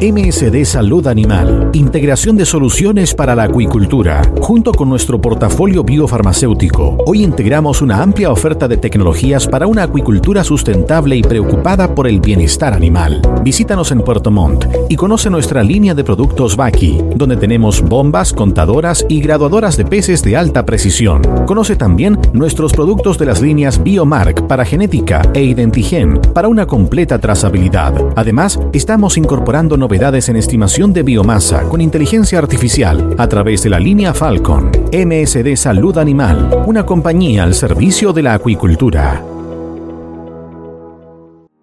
[0.00, 4.22] MSD Salud Animal, integración de soluciones para la acuicultura.
[4.40, 10.44] Junto con nuestro portafolio biofarmacéutico, hoy integramos una amplia oferta de tecnologías para una acuicultura
[10.44, 13.20] sustentable y preocupada por el bienestar animal.
[13.42, 19.04] Visítanos en Puerto Montt y conoce nuestra línea de productos Baki, donde tenemos bombas, contadoras
[19.08, 21.22] y graduadoras de peces de alta precisión.
[21.44, 27.18] Conoce también nuestros productos de las líneas Biomark para genética e Identigen para una completa
[27.18, 27.94] trazabilidad.
[28.14, 33.80] Además, estamos incorporando novedades en estimación de biomasa con inteligencia artificial a través de la
[33.80, 34.70] línea Falcon.
[34.92, 39.37] MSD Salud Animal, una compañía al servicio de la acuicultura.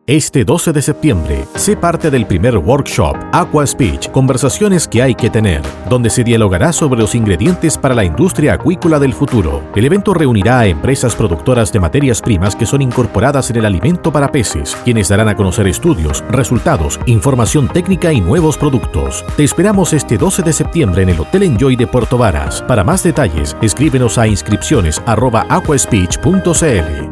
[0.08, 5.32] Este 12 de septiembre, sé parte del primer workshop Aqua Speech, conversaciones que hay que
[5.32, 9.64] tener, donde se dialogará sobre los ingredientes para la industria acuícola del futuro.
[9.76, 14.12] El evento reunirá a empresas productoras de materias primas que son incorporadas en el alimento
[14.12, 19.26] para peces, quienes darán a conocer estudios, resultados, información técnica y nuevos productos.
[19.36, 22.62] Te esperamos este 12 de septiembre en el Hotel Enjoy de Puerto Varas.
[22.62, 26.30] Para más detalles, escríbenos a inscripciones aquaspeech.cl.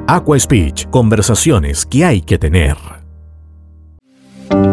[0.06, 2.83] Aqua Speech, conversaciones que hay que tener.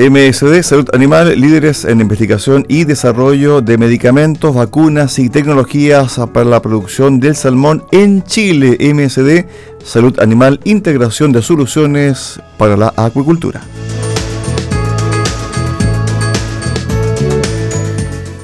[0.00, 6.62] MSD Salud Animal, líderes en investigación y desarrollo de medicamentos, vacunas y tecnologías para la
[6.62, 8.78] producción del salmón en Chile.
[8.80, 9.44] MSD
[9.84, 13.60] Salud Animal, integración de soluciones para la acuicultura.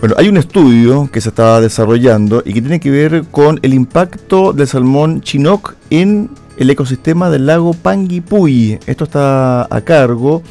[0.00, 3.72] Bueno, hay un estudio que se está desarrollando y que tiene que ver con el
[3.72, 6.28] impacto del salmón chinook en
[6.58, 8.78] el ecosistema del lago Panguipulli.
[8.86, 10.42] Esto está a cargo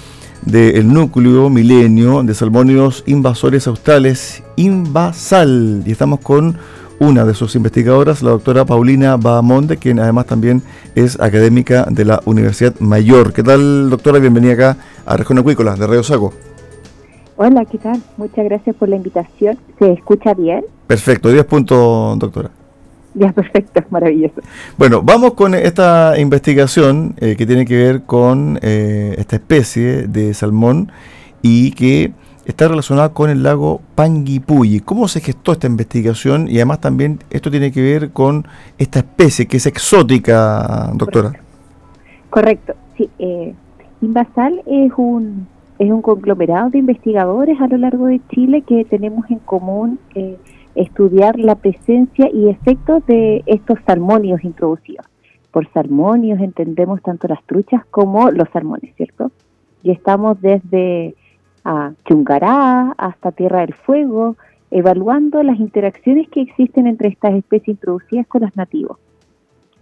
[0.45, 5.83] del núcleo milenio de salmónidos invasores australes, Invasal.
[5.85, 6.57] Y estamos con
[6.99, 10.61] una de sus investigadoras, la doctora Paulina Bahamonde, quien además también
[10.95, 13.33] es académica de la Universidad Mayor.
[13.33, 14.19] ¿Qué tal, doctora?
[14.19, 16.33] Bienvenida acá a Región Acuícola de Radio Sago.
[17.37, 18.01] Hola, ¿qué tal?
[18.15, 19.57] Muchas gracias por la invitación.
[19.77, 20.63] ¿Se escucha bien?
[20.87, 22.51] Perfecto, 10 puntos, doctora.
[23.15, 24.41] Ya, perfecto, maravilloso.
[24.77, 30.33] Bueno, vamos con esta investigación eh, que tiene que ver con eh, esta especie de
[30.33, 30.91] salmón
[31.41, 32.11] y que
[32.45, 34.81] está relacionada con el lago Panguipulli.
[34.81, 36.49] ¿Cómo se gestó esta investigación?
[36.49, 38.45] Y además también esto tiene que ver con
[38.77, 41.33] esta especie que es exótica, doctora.
[42.29, 43.09] Correcto, sí.
[43.17, 43.53] Eh,
[44.01, 45.47] Invasal es un,
[45.79, 50.37] es un conglomerado de investigadores a lo largo de Chile que tenemos en común eh,
[50.75, 55.05] estudiar la presencia y efectos de estos salmonios introducidos.
[55.51, 59.31] Por salmonios entendemos tanto las truchas como los salmones, ¿cierto?
[59.83, 61.15] Y estamos desde
[61.63, 64.35] a Chungará hasta Tierra del Fuego
[64.71, 68.97] evaluando las interacciones que existen entre estas especies introducidas con los nativos.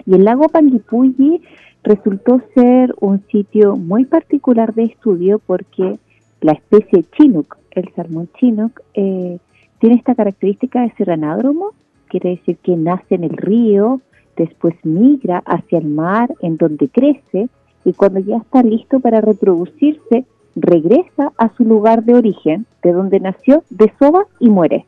[0.05, 1.41] Y el lago Panguipulli
[1.83, 5.97] resultó ser un sitio muy particular de estudio porque
[6.41, 9.39] la especie Chinook, el salmón Chinook, eh,
[9.83, 11.71] tiene esta característica de ser anádromo,
[12.07, 13.99] quiere decir que nace en el río,
[14.37, 17.49] después migra hacia el mar en donde crece
[17.83, 20.23] y cuando ya está listo para reproducirse,
[20.55, 24.85] regresa a su lugar de origen, de donde nació, desova y muere.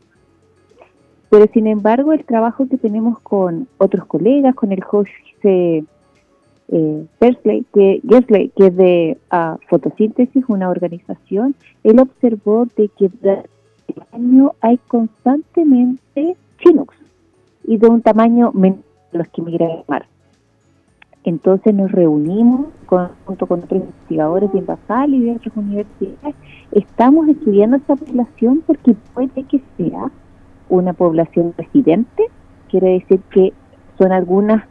[1.29, 5.11] Pero sin embargo, el trabajo que tenemos con otros colegas, con el José
[6.69, 11.53] eh, que, Gersley, que es de uh, fotosíntesis, una organización,
[11.83, 13.09] él observó de que
[14.61, 16.97] hay constantemente chinooks
[17.63, 18.79] y de un tamaño menor
[19.13, 20.05] a los que migran al mar.
[21.23, 22.67] Entonces nos reunimos
[23.25, 26.35] junto con otros investigadores de Invasal y de otras universidades.
[26.71, 30.11] Estamos estudiando esta población porque puede que sea
[30.69, 32.25] una población residente,
[32.69, 33.53] quiere decir que
[33.97, 34.61] son algunos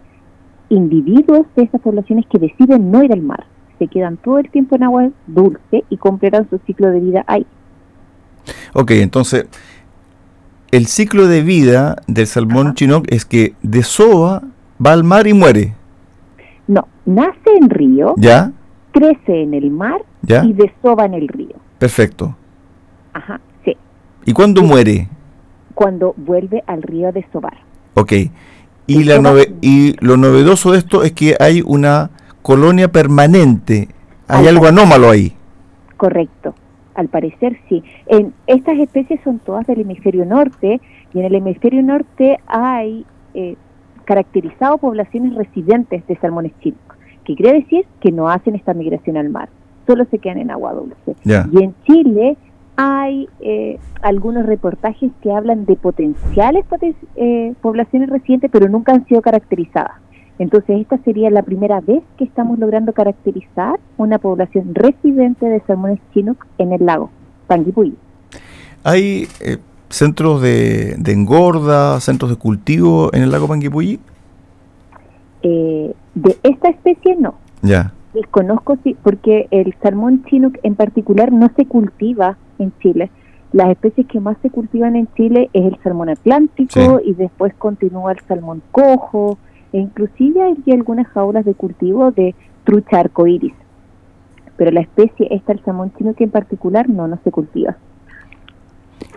[0.68, 3.46] individuos de esas poblaciones que deciden no ir al mar,
[3.78, 7.46] se quedan todo el tiempo en agua dulce y completan su ciclo de vida ahí.
[8.74, 9.46] Ok, entonces
[10.70, 14.42] el ciclo de vida del salmón chinook es que desova,
[14.84, 15.74] va al mar y muere.
[16.66, 18.50] No, nace en río, ¿Ya?
[18.90, 20.44] crece en el mar ¿Ya?
[20.44, 21.54] y desova en el río.
[21.78, 22.36] Perfecto.
[23.12, 23.76] Ajá, sí.
[24.24, 25.08] ¿Y cuándo muere?
[25.74, 27.58] Cuando vuelve al río a desovar.
[27.94, 28.12] Ok.
[28.86, 32.10] Y, la nove y lo novedoso de esto es que hay una
[32.42, 33.88] colonia permanente.
[34.26, 35.36] Hay algo anómalo ahí.
[35.96, 36.54] Correcto.
[36.94, 37.82] Al parecer sí.
[38.06, 40.80] En estas especies son todas del hemisferio norte
[41.12, 43.04] y en el hemisferio norte hay
[43.34, 43.56] eh,
[44.04, 46.80] caracterizado poblaciones residentes de salmones chinos,
[47.24, 49.48] que quiere decir que no hacen esta migración al mar,
[49.86, 51.16] solo se quedan en agua dulce.
[51.24, 52.36] Y en Chile
[52.76, 56.64] hay eh, algunos reportajes que hablan de potenciales
[57.16, 60.03] eh, poblaciones residentes, pero nunca han sido caracterizadas.
[60.38, 66.00] Entonces, esta sería la primera vez que estamos logrando caracterizar una población residente de salmones
[66.12, 67.10] chinos en el lago
[67.46, 67.96] Panguipulli.
[68.82, 69.58] Hay eh,
[69.88, 74.00] centros de, engorda, centros de cultivo en el lago Panguipulli?
[75.42, 77.34] Eh, de esta especie no.
[77.62, 77.92] Ya.
[78.12, 83.10] Desconozco si, porque el salmón chinook en particular no se cultiva en Chile.
[83.52, 88.12] Las especies que más se cultivan en Chile es el salmón atlántico y después continúa
[88.12, 89.38] el salmón cojo
[89.74, 92.32] e inclusive hay algunas jaulas de cultivo de
[92.62, 93.52] trucha arcoíris.
[94.56, 97.76] Pero la especie esta, el salmón chinook en particular, no, no se cultiva.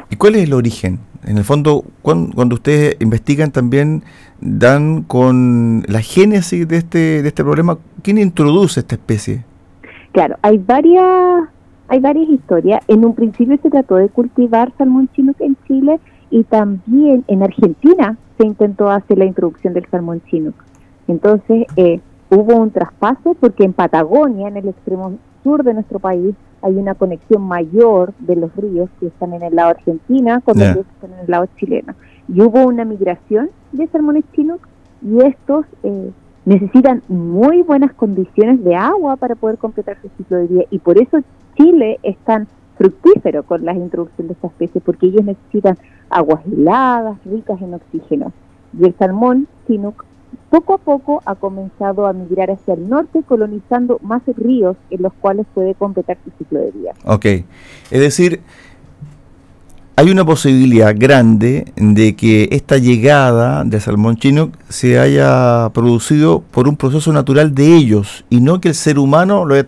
[0.09, 0.98] ¿Y cuál es el origen?
[1.27, 4.01] En el fondo, cuando, ustedes investigan también
[4.42, 7.77] dan con la génesis de este, de este problema.
[8.01, 9.44] ¿Quién introduce esta especie?
[10.12, 11.50] Claro, hay varias,
[11.88, 12.83] hay varias historias.
[12.88, 16.00] En un principio se trató de cultivar salmón chinook en Chile
[16.31, 20.56] y también en Argentina se intentó hacer la introducción del salmón chinook.
[21.07, 22.00] Entonces eh,
[22.30, 26.95] hubo un traspaso porque en Patagonia, en el extremo sur de nuestro país, hay una
[26.95, 31.13] conexión mayor de los ríos que están en el lado argentina con los que están
[31.13, 31.94] en el lado chileno.
[32.28, 34.60] Y hubo una migración de salmones chinos
[35.01, 36.12] y estos eh,
[36.45, 40.98] necesitan muy buenas condiciones de agua para poder completar su ciclo de vida y por
[40.98, 41.19] eso
[41.56, 42.48] Chile es tan
[42.78, 45.78] fructífero con la introducción de esta especie porque ellos necesitan
[46.10, 48.32] aguas heladas, ricas en oxígeno.
[48.80, 50.06] Y el salmón chinook
[50.50, 55.14] poco a poco ha comenzado a migrar hacia el norte, colonizando más ríos en los
[55.14, 56.94] cuales puede completar su ciclo de vida.
[57.06, 58.42] Ok, es decir,
[59.99, 66.68] hay una posibilidad grande de que esta llegada de salmón chino se haya producido por
[66.68, 69.66] un proceso natural de ellos y no que el ser humano lo haya,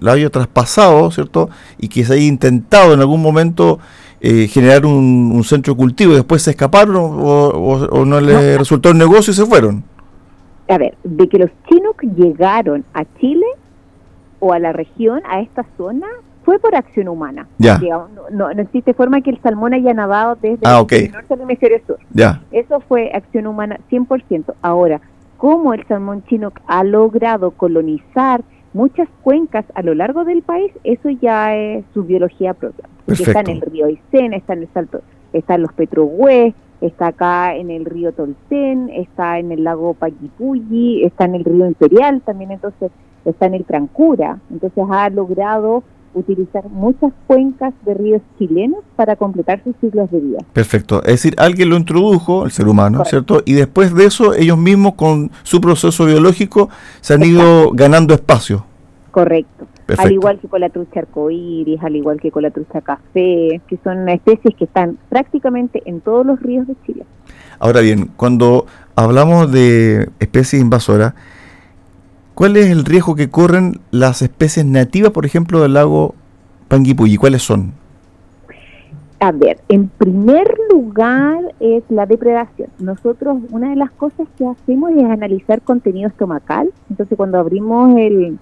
[0.00, 1.50] lo haya traspasado, ¿cierto?
[1.78, 3.78] Y que se haya intentado en algún momento
[4.22, 8.96] eh, generar un, centro de cultivo y después se escaparon o, no les resultó el
[8.96, 9.84] negocio y se fueron
[10.68, 13.46] a ver, de que los chinos llegaron a Chile
[14.38, 16.06] o a la región, a esta zona,
[16.48, 17.46] fue por acción humana.
[17.58, 17.78] Ya.
[17.78, 21.78] no, no, existe forma que el salmón haya nadado desde ah, el norte al hemisferio
[21.86, 21.98] sur.
[22.14, 22.40] Ya.
[22.52, 24.54] Eso fue acción humana 100%.
[24.62, 24.98] Ahora,
[25.36, 28.40] ¿cómo el salmón chino ha logrado colonizar
[28.72, 30.72] muchas cuencas a lo largo del país?
[30.84, 32.88] Eso ya es su biología propia.
[33.08, 35.02] está en el río Aysén, está en el Salto,
[35.34, 41.04] está en los Petrohués, está acá en el río Tolcén, está en el lago Paquipulli,
[41.04, 42.90] está en el río Imperial también, entonces
[43.26, 45.82] está en el Trancura, entonces ha logrado
[46.18, 50.38] utilizar muchas cuencas de ríos chilenos para completar sus ciclos de vida.
[50.52, 53.42] Perfecto, es decir, alguien lo introdujo, el ser humano, ¿cierto?
[53.44, 56.68] Y después de eso, ellos mismos con su proceso biológico
[57.00, 58.64] se han ido ganando espacio.
[59.10, 59.66] Correcto.
[59.96, 63.78] Al igual que con la trucha arcoíris, al igual que con la trucha café, que
[63.82, 67.06] son especies que están prácticamente en todos los ríos de Chile.
[67.58, 71.14] Ahora bien, cuando hablamos de especies invasoras,
[72.38, 76.14] ¿cuál es el riesgo que corren las especies nativas, por ejemplo, del lago
[76.68, 77.16] Panguipulli?
[77.16, 77.72] ¿Cuáles son?
[79.18, 82.68] A ver, en primer lugar es la depredación.
[82.78, 86.70] Nosotros una de las cosas que hacemos es analizar contenido estomacal.
[86.88, 88.38] Entonces cuando abrimos el,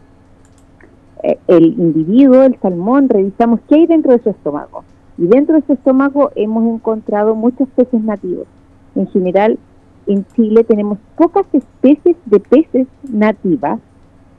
[1.22, 4.84] eh, el individuo, el salmón, revisamos qué hay dentro de su estómago.
[5.16, 8.46] Y dentro de su estómago hemos encontrado muchos peces nativos.
[8.94, 9.58] En general,
[10.06, 13.80] en Chile tenemos pocas especies de peces nativas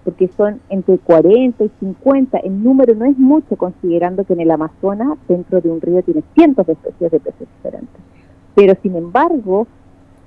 [0.08, 2.38] porque son entre 40 y 50.
[2.38, 6.24] El número no es mucho considerando que en el Amazonas, dentro de un río, tiene
[6.34, 8.00] cientos de especies de peces diferentes.
[8.56, 9.68] Pero sin embargo,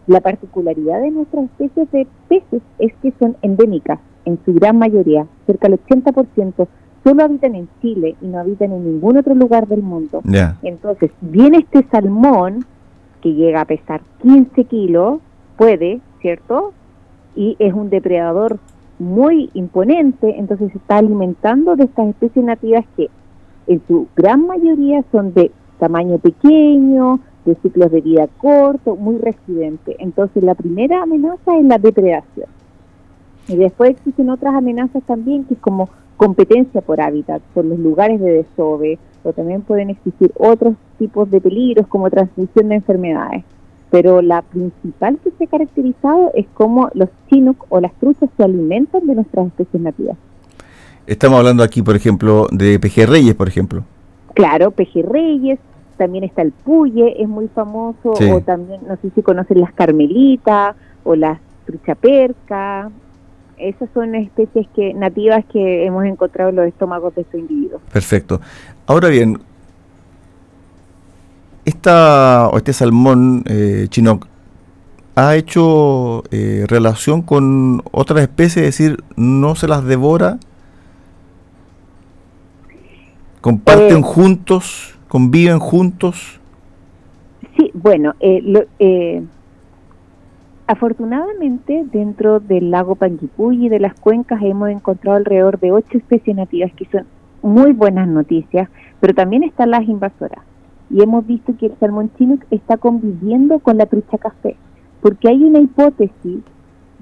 [0.06, 5.26] la particularidad de nuestras especies de peces es que son endémicas, en su gran mayoría,
[5.46, 6.66] cerca del 80%,
[7.02, 10.20] solo habitan en Chile y no habitan en ningún otro lugar del mundo.
[10.62, 12.66] Entonces, viene este salmón
[13.22, 15.20] que llega a pesar 15 kilos,
[15.60, 16.72] puede, ¿cierto?
[17.36, 18.58] Y es un depredador
[18.98, 23.10] muy imponente, entonces se está alimentando de estas especies nativas que
[23.66, 29.96] en su gran mayoría son de tamaño pequeño, de ciclos de vida corto, muy residente.
[29.98, 32.48] Entonces la primera amenaza es la depredación.
[33.46, 38.18] Y después existen otras amenazas también, que es como competencia por hábitat, por los lugares
[38.18, 43.44] de desove, o también pueden existir otros tipos de peligros como transmisión de enfermedades
[43.90, 48.44] pero la principal que se ha caracterizado es cómo los chinook o las truchas se
[48.44, 50.16] alimentan de nuestras especies nativas.
[51.06, 53.82] Estamos hablando aquí, por ejemplo, de pejerreyes, por ejemplo.
[54.34, 55.58] Claro, pejerreyes,
[55.96, 60.76] también está el puye, es muy famoso, o también, no sé si conocen las carmelitas
[61.04, 62.90] o las truchaperca.
[63.58, 67.82] Esas son especies que nativas que hemos encontrado en los estómagos de estos individuos.
[67.92, 68.40] Perfecto.
[68.86, 69.38] Ahora bien,
[71.70, 74.26] esta, o este salmón eh, chinook
[75.14, 80.38] ha hecho eh, relación con otras especies, es decir, no se las devora,
[83.40, 86.40] comparten eh, juntos, conviven juntos.
[87.56, 88.14] Sí, bueno,
[90.66, 96.36] afortunadamente dentro del lago Panguipulli y de las cuencas hemos encontrado alrededor de ocho especies
[96.36, 97.04] nativas que son
[97.42, 98.68] muy buenas noticias,
[99.00, 100.49] pero también están las invasoras
[100.90, 104.56] y hemos visto que el salmón chinook está conviviendo con la trucha café,
[105.00, 106.42] porque hay una hipótesis,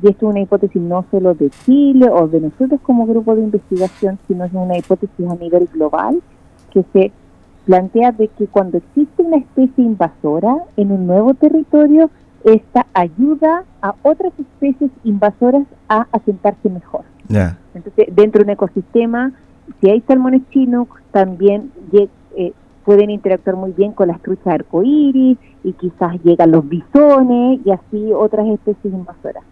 [0.00, 3.42] y esto es una hipótesis no solo de Chile o de nosotros como grupo de
[3.42, 6.21] investigación, sino es una hipótesis a nivel global,
[6.71, 7.12] que se
[7.64, 12.11] plantea de que cuando existe una especie invasora en un nuevo territorio,
[12.45, 17.02] esta ayuda a otras especies invasoras a asentarse mejor.
[17.75, 19.33] Entonces, dentro de un ecosistema,
[19.80, 21.73] si hay salmones chinos, también
[22.88, 28.14] pueden interactuar muy bien con las truchas arcoíris y quizás llegan los bisones y así
[28.14, 29.45] otras especies invasoras.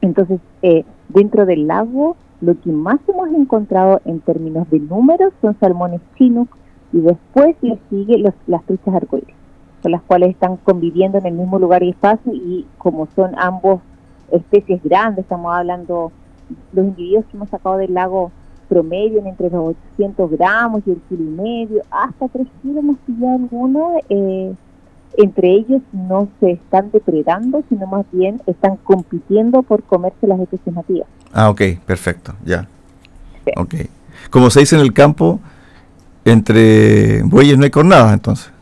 [0.00, 5.54] Entonces, eh, dentro del lago, lo que más hemos encontrado en términos de números son
[5.60, 6.48] salmones chinos
[6.94, 9.36] y después le sigue los, las truchas arcoíris,
[9.82, 13.82] con las cuales están conviviendo en el mismo lugar y espacio y como son ambos
[14.32, 16.10] especies grandes, estamos hablando,
[16.72, 18.30] los individuos que hemos sacado del lago
[18.68, 23.34] promedio entre los 800 gramos y el kilo y medio, hasta 3 kilos más ya
[23.34, 24.54] algunos, eh,
[25.16, 30.74] entre ellos no se están depredando, sino más bien están compitiendo por comerse las especies
[30.74, 31.08] nativas.
[31.32, 32.68] Ah, ok, perfecto, ya.
[33.56, 33.74] Ok.
[34.30, 35.40] Como se dice en el campo,
[36.24, 38.52] entre bueyes no hay cornadas, entonces.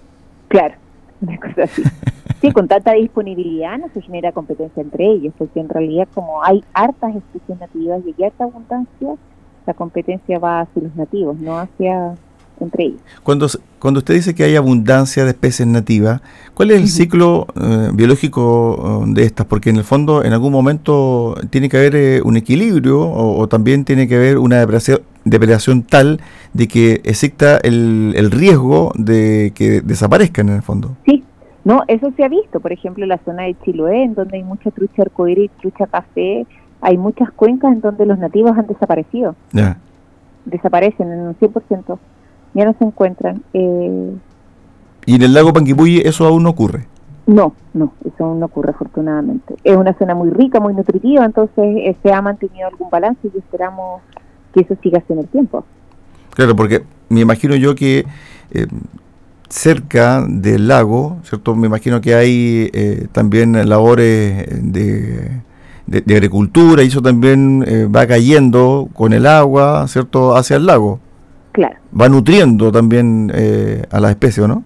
[0.48, 0.74] Claro,
[1.20, 1.82] una cosa así.
[2.40, 6.62] sí, con tanta disponibilidad no se genera competencia entre ellos, porque en realidad como hay
[6.74, 9.14] hartas especies nativas y hay harta abundancia,
[9.66, 12.14] la competencia va hacia los nativos, no hacia
[12.60, 13.00] entre ellos.
[13.22, 13.46] Cuando,
[13.78, 16.20] cuando usted dice que hay abundancia de especies nativas,
[16.54, 19.46] ¿cuál es el ciclo eh, biológico eh, de estas?
[19.46, 23.84] Porque en el fondo, en algún momento, tiene que haber eh, un equilibrio o, también
[23.84, 24.64] tiene que haber una
[25.24, 26.20] depredación, tal
[26.52, 30.96] de que exista el, el riesgo de que desaparezcan en el fondo.
[31.04, 31.24] Sí,
[31.64, 32.60] no, eso se ha visto.
[32.60, 36.46] Por ejemplo, en la zona de Chiloé, en donde hay mucha trucha arcoíris, trucha café,
[36.84, 39.34] hay muchas cuencas en donde los nativos han desaparecido.
[40.44, 41.98] Desaparecen en un 100%.
[42.52, 43.42] Ya no se encuentran.
[43.54, 44.14] Eh,
[45.06, 46.86] ¿Y en el lago Panguipulli eso aún no ocurre?
[47.26, 49.54] No, no, eso aún no ocurre afortunadamente.
[49.64, 53.38] Es una zona muy rica, muy nutritiva, entonces eh, se ha mantenido algún balance y
[53.38, 54.02] esperamos
[54.52, 55.64] que eso siga así en el tiempo.
[56.34, 58.04] Claro, porque me imagino yo que
[58.50, 58.66] eh,
[59.48, 61.56] cerca del lago, ¿cierto?
[61.56, 65.40] Me imagino que hay también labores de
[65.86, 71.00] de, agricultura y eso también eh, va cayendo con el agua, ¿cierto?, hacia el lago.
[71.52, 71.76] Claro.
[71.98, 74.64] Va nutriendo también eh, a las especies, ¿no?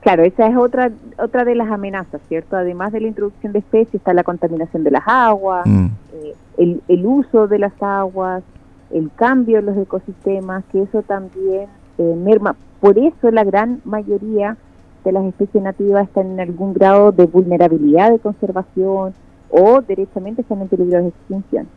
[0.00, 2.56] Claro, esa es otra otra de las amenazas, ¿cierto?
[2.56, 5.86] Además de la introducción de especies está la contaminación de las aguas, mm.
[6.14, 8.42] eh, el, el, uso de las aguas,
[8.90, 12.56] el cambio en los ecosistemas, que eso también eh, merma.
[12.80, 14.56] Por eso la gran mayoría
[15.04, 19.14] de las especies nativas están en algún grado de vulnerabilidad de conservación
[19.50, 21.68] o derechamente están en peligro de extinción.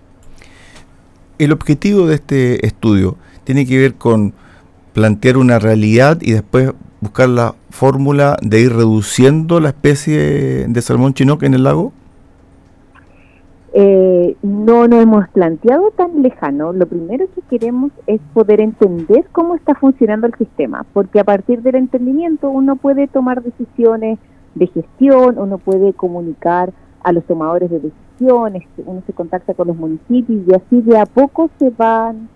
[1.38, 4.34] El objetivo de este estudio tiene que ver con
[4.94, 11.13] plantear una realidad y después buscar la fórmula de ir reduciendo la especie de salmón
[11.13, 11.92] chinook en el lago?
[13.75, 16.74] Eh, no nos hemos planteado tan lejano.
[16.74, 21.62] Lo primero que queremos es poder entender cómo está funcionando el sistema, porque a partir
[21.63, 24.20] del entendimiento uno puede tomar decisiones
[24.53, 26.72] de gestión, uno puede comunicar
[27.03, 31.05] a los tomadores de decisiones, uno se contacta con los municipios y así de a
[31.05, 32.29] poco se van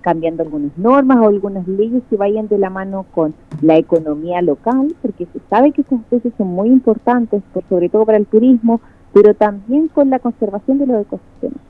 [0.00, 4.94] cambiando algunas normas o algunas leyes que vayan de la mano con la economía local,
[5.02, 8.80] porque se sabe que estas especies son muy importantes, sobre todo para el turismo,
[9.12, 11.60] pero también con la conservación de los ecosistemas.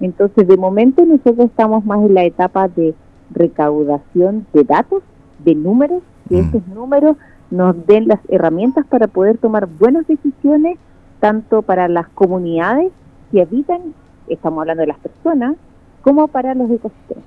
[0.00, 2.94] Entonces, de momento nosotros estamos más en la etapa de
[3.30, 5.02] recaudación de datos,
[5.44, 6.48] de números, que mm.
[6.48, 7.16] esos números
[7.50, 10.78] nos den las herramientas para poder tomar buenas decisiones,
[11.20, 12.90] tanto para las comunidades
[13.30, 13.94] que habitan,
[14.28, 15.56] estamos hablando de las personas,
[16.02, 17.24] como para los ecosistemas.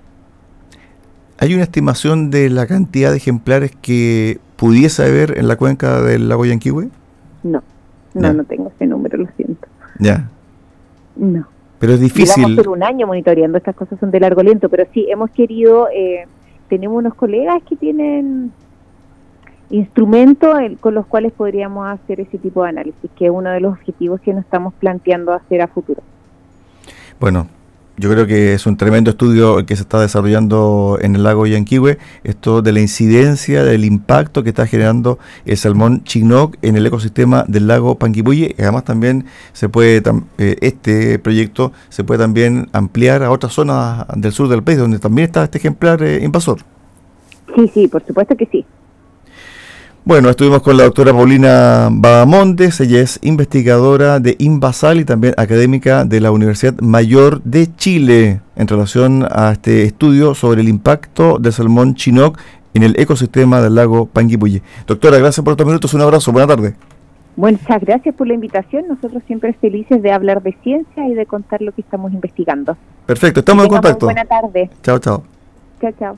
[1.39, 6.29] ¿Hay una estimación de la cantidad de ejemplares que pudiese haber en la cuenca del
[6.29, 6.89] lago Yanquihue?
[7.43, 7.61] No,
[8.13, 9.67] no, no tengo ese número, lo siento.
[9.99, 10.29] Ya.
[11.15, 11.45] No.
[11.79, 12.35] Pero es difícil.
[12.35, 15.89] Llevamos por un año monitoreando, estas cosas son de largo aliento, pero sí, hemos querido,
[15.93, 16.25] eh,
[16.69, 18.51] tenemos unos colegas que tienen
[19.73, 23.73] instrumentos con los cuales podríamos hacer ese tipo de análisis, que es uno de los
[23.73, 26.03] objetivos que nos estamos planteando hacer a futuro.
[27.19, 27.47] Bueno,
[27.97, 31.97] yo creo que es un tremendo estudio que se está desarrollando en el lago Yanquihue,
[32.23, 37.43] esto de la incidencia, del impacto que está generando el salmón chinook en el ecosistema
[37.47, 38.53] del lago Panguipulli.
[38.59, 40.03] Además también se puede,
[40.37, 44.99] eh, este proyecto se puede también ampliar a otras zonas del sur del país, donde
[44.99, 46.59] también está este ejemplar eh, invasor.
[47.55, 48.65] Sí, sí, por supuesto que sí.
[50.05, 56.03] Bueno, estuvimos con la doctora Paulina Badamontes, ella es investigadora de Invasal y también académica
[56.03, 61.53] de la Universidad Mayor de Chile en relación a este estudio sobre el impacto del
[61.53, 62.37] salmón chinook
[62.73, 64.61] en el ecosistema del lago Panguipulli.
[64.87, 66.75] Doctora, gracias por estos minutos, un abrazo, buena tarde.
[67.37, 71.61] Muchas gracias por la invitación, nosotros siempre felices de hablar de ciencia y de contar
[71.61, 72.75] lo que estamos investigando.
[73.05, 74.07] Perfecto, estamos en contacto.
[74.07, 74.69] Buena tarde.
[74.81, 75.23] Chao, chao.
[75.79, 76.17] Chao, chao.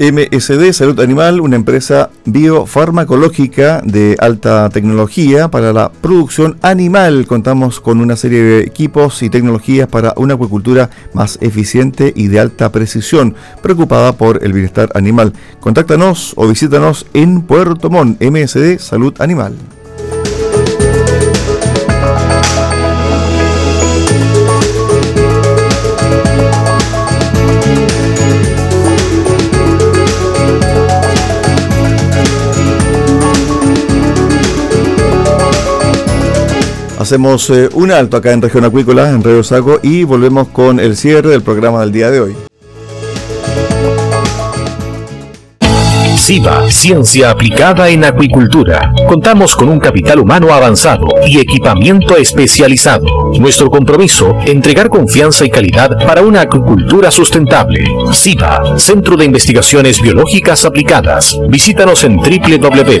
[0.00, 7.26] MSD Salud Animal, una empresa biofarmacológica de alta tecnología para la producción animal.
[7.26, 12.40] Contamos con una serie de equipos y tecnologías para una acuicultura más eficiente y de
[12.40, 15.34] alta precisión, preocupada por el bienestar animal.
[15.60, 19.54] Contáctanos o visítanos en Puerto Montt, MSD Salud Animal.
[37.10, 40.96] Hacemos eh, un alto acá en Región Acuícola, en Río Saco, y volvemos con el
[40.96, 42.36] cierre del programa del día de hoy.
[46.16, 48.92] SIVA, Ciencia Aplicada en Acuicultura.
[49.08, 53.32] Contamos con un capital humano avanzado y equipamiento especializado.
[53.40, 57.84] Nuestro compromiso, entregar confianza y calidad para una acuicultura sustentable.
[58.12, 61.36] SIVA, Centro de Investigaciones Biológicas Aplicadas.
[61.48, 63.00] Visítanos en www.siva.cl.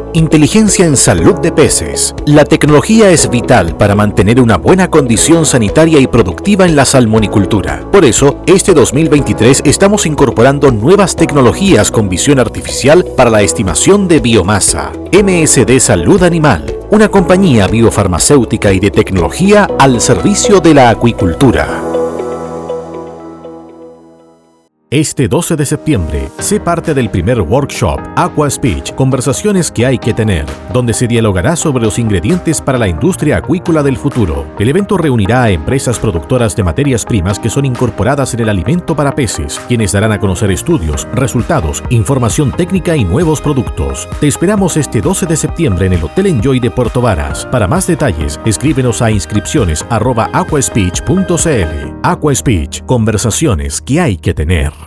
[0.13, 2.13] Inteligencia en salud de peces.
[2.25, 7.89] La tecnología es vital para mantener una buena condición sanitaria y productiva en la salmonicultura.
[7.89, 14.19] Por eso, este 2023 estamos incorporando nuevas tecnologías con visión artificial para la estimación de
[14.19, 14.91] biomasa.
[15.13, 22.00] MSD Salud Animal, una compañía biofarmacéutica y de tecnología al servicio de la acuicultura.
[24.93, 30.13] Este 12 de septiembre, sé parte del primer workshop Aqua Speech, conversaciones que hay que
[30.13, 34.45] tener, donde se dialogará sobre los ingredientes para la industria acuícola del futuro.
[34.59, 38.93] El evento reunirá a empresas productoras de materias primas que son incorporadas en el alimento
[38.93, 44.09] para peces, quienes darán a conocer estudios, resultados, información técnica y nuevos productos.
[44.19, 47.45] Te esperamos este 12 de septiembre en el Hotel Enjoy de Puerto Varas.
[47.45, 50.29] Para más detalles, escríbenos a inscripciones arroba.
[50.33, 51.01] Aqua Speech,
[52.85, 54.80] conversaciones que hay que tener.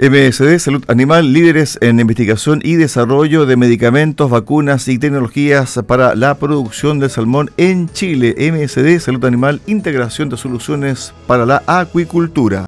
[0.00, 6.36] MSD Salud Animal, líderes en investigación y desarrollo de medicamentos, vacunas y tecnologías para la
[6.36, 8.36] producción de salmón en Chile.
[8.38, 12.66] MSD Salud Animal, integración de soluciones para la acuicultura.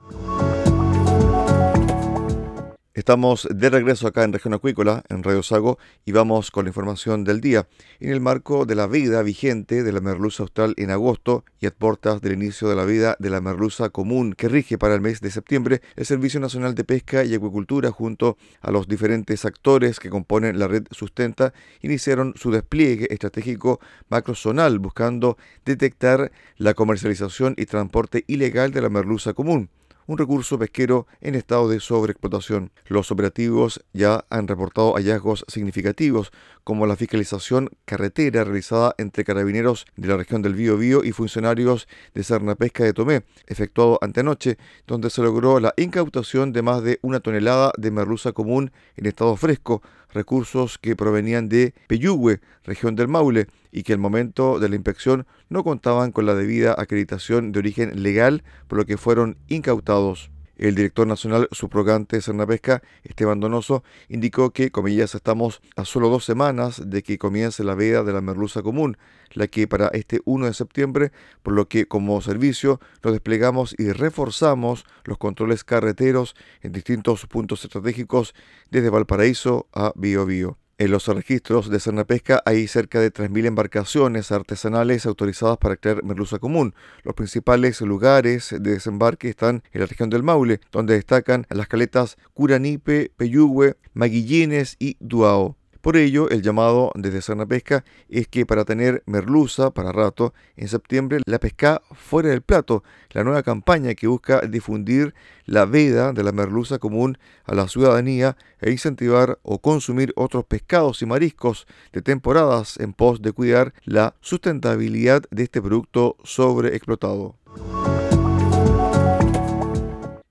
[3.01, 7.25] Estamos de regreso acá en Región Acuícola, en Radio Sago, y vamos con la información
[7.25, 7.67] del día.
[7.99, 11.71] En el marco de la vida vigente de la merluza austral en agosto y a
[11.71, 15.23] puertas del inicio de la vida de la merluza común que rige para el mes
[15.23, 20.11] de septiembre, el Servicio Nacional de Pesca y Acuicultura, junto a los diferentes actores que
[20.11, 28.25] componen la red Sustenta, iniciaron su despliegue estratégico macrozonal buscando detectar la comercialización y transporte
[28.27, 29.71] ilegal de la merluza común
[30.07, 32.73] un recurso pesquero en estado de sobreexplotación.
[32.87, 36.33] Los operativos ya han reportado hallazgos significativos,
[36.65, 42.25] como la fiscalización carretera realizada entre carabineros de la región del Bío y funcionarios de
[42.57, 47.73] Pesca de Tomé, efectuado antenoche, donde se logró la incautación de más de una tonelada
[47.77, 49.83] de merluza común en estado fresco,
[50.13, 55.27] recursos que provenían de Peyúgue, región del Maule, y que al momento de la inspección
[55.49, 60.31] no contaban con la debida acreditación de origen legal, por lo que fueron incautados.
[60.61, 66.83] El director nacional subrogante Cernapesca, Esteban Donoso, indicó que, comillas, estamos a solo dos semanas
[66.85, 68.99] de que comience la veda de la merluza común,
[69.33, 73.91] la que para este 1 de septiembre, por lo que como servicio nos desplegamos y
[73.93, 78.35] reforzamos los controles carreteros en distintos puntos estratégicos
[78.71, 80.60] desde Valparaíso a Biobío.
[80.81, 86.39] En los registros de Cernapesca hay cerca de 3.000 embarcaciones artesanales autorizadas para extraer merluza
[86.39, 86.75] común.
[87.03, 92.17] Los principales lugares de desembarque están en la región del Maule, donde destacan las caletas
[92.33, 95.60] Curanipe, Peyúgue, Maguillines y Duao.
[95.81, 100.69] Por ello, el llamado desde Serna Pesca es que para tener merluza para rato, en
[100.69, 105.15] septiembre la pesca fuera del plato, la nueva campaña que busca difundir
[105.47, 111.01] la veda de la merluza común a la ciudadanía e incentivar o consumir otros pescados
[111.01, 117.37] y mariscos de temporadas en pos de cuidar la sustentabilidad de este producto sobreexplotado.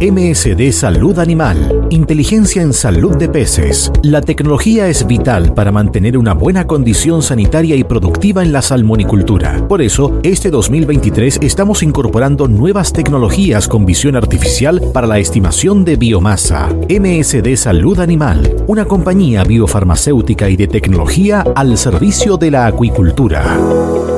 [0.00, 1.88] MSD Salud Animal.
[1.90, 3.90] Inteligencia en salud de peces.
[4.04, 9.66] La tecnología es vital para mantener una buena condición sanitaria y productiva en la salmonicultura.
[9.66, 15.96] Por eso, este 2023 estamos incorporando nuevas tecnologías con visión artificial para la estimación de
[15.96, 16.68] biomasa.
[16.88, 24.17] MSD Salud Animal, una compañía biofarmacéutica y de tecnología al servicio de la acuicultura.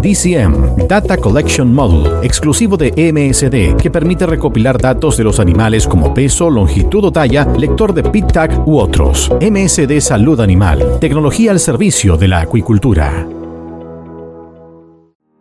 [0.01, 6.13] DCM, Data Collection Module, exclusivo de MSD, que permite recopilar datos de los animales como
[6.13, 9.31] peso, longitud o talla, lector de PIT-TAG u otros.
[9.39, 13.40] MSD Salud Animal, tecnología al servicio de la acuicultura.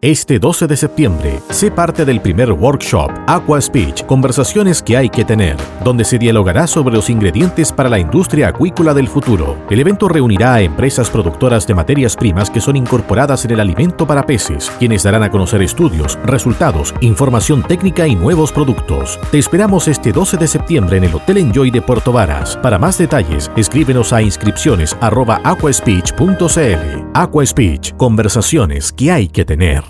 [0.03, 5.27] Este 12 de septiembre, sé parte del primer workshop Aqua Speech, conversaciones que hay que
[5.27, 9.59] tener, donde se dialogará sobre los ingredientes para la industria acuícola del futuro.
[9.69, 14.07] El evento reunirá a empresas productoras de materias primas que son incorporadas en el alimento
[14.07, 19.21] para peces, quienes darán a conocer estudios, resultados, información técnica y nuevos productos.
[19.31, 22.57] Te esperamos este 12 de septiembre en el Hotel Enjoy de Puerto Varas.
[22.57, 25.91] Para más detalles, escríbenos a inscripciones aquaspeech.cl.
[27.13, 29.90] Aqua Speech, conversaciones que hay que tener.